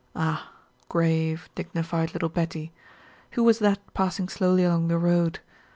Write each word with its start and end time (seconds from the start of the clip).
Ah, 0.15 0.51
grave, 0.89 1.47
dignified 1.53 2.11
little 2.15 2.27
Betty! 2.27 2.71
Who 3.33 3.43
was 3.43 3.59
that 3.59 3.77
passing 3.93 4.29
slowly 4.29 4.63
along 4.63 4.87
the 4.87 4.97
road? 4.97 5.37